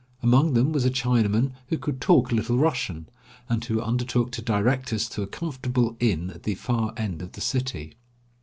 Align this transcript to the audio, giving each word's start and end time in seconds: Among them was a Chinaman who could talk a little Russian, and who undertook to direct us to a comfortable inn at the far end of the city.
Among 0.23 0.55
them 0.55 0.71
was 0.71 0.83
a 0.83 0.89
Chinaman 0.89 1.51
who 1.67 1.77
could 1.77 2.01
talk 2.01 2.31
a 2.31 2.33
little 2.33 2.57
Russian, 2.57 3.07
and 3.47 3.63
who 3.63 3.79
undertook 3.79 4.31
to 4.31 4.41
direct 4.41 4.91
us 4.91 5.07
to 5.09 5.21
a 5.21 5.27
comfortable 5.27 5.95
inn 5.99 6.31
at 6.31 6.41
the 6.41 6.55
far 6.55 6.95
end 6.97 7.21
of 7.21 7.33
the 7.33 7.41
city. 7.41 7.93